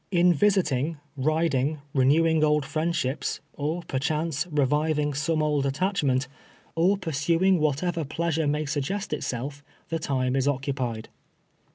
[0.09, 6.27] In visiting, riding, renew ing old friendships, or, perchance, reviving some old attachment,
[6.73, 11.09] or pursuing whatever pleasure may sug gest itself, the time is occupied.